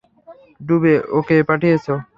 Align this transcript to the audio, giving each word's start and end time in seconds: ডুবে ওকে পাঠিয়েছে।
ডুবে 0.61 0.93
ওকে 1.17 1.37
পাঠিয়েছে। 1.49 1.93